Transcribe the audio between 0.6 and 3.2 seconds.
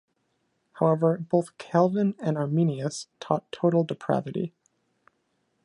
However, both Calvin and Arminius